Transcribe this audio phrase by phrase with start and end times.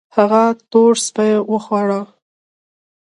[0.15, 2.01] هغه تور سپي وخواړه